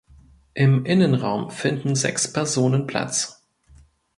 Im 0.55 0.83
Innenraum 0.87 1.51
finden 1.51 1.93
sechs 1.93 2.33
Personen 2.33 2.87
Platz. 2.87 3.45